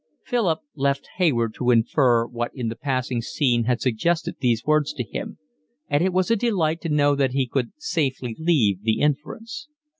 [0.25, 5.03] Philip left Hayward to infer what in the passing scene had suggested these words to
[5.03, 5.37] him,
[5.89, 9.67] and it was a delight to know that he could safely leave the inference.